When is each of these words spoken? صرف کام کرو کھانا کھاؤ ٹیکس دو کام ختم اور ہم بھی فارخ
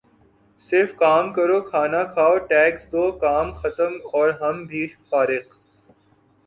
صرف 0.67 0.95
کام 0.99 1.31
کرو 1.33 1.59
کھانا 1.61 2.03
کھاؤ 2.13 2.37
ٹیکس 2.49 2.91
دو 2.91 3.11
کام 3.21 3.51
ختم 3.53 3.93
اور 4.13 4.29
ہم 4.41 4.65
بھی 4.65 4.87
فارخ 5.09 5.55